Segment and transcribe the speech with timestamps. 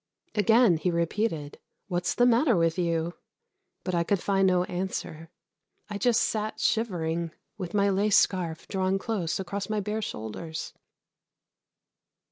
[0.33, 3.13] Again he repeated, "What's the matter with you?"
[3.83, 5.29] but I could find no answer.
[5.91, 10.73] I just sat shivering, with my lace scarf drawn close across my bare shoulders.